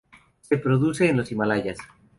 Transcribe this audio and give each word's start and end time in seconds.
Se 0.41 0.55
reproduce 0.55 1.07
en 1.07 1.17
los 1.17 1.31
Himalayas. 1.31 1.77